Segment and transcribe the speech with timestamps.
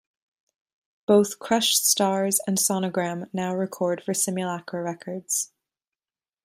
[1.05, 5.51] Both Crushed Stars and Sonogram now record for Simulacra Records.